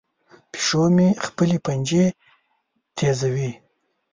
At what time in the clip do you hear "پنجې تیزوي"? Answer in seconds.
1.65-3.51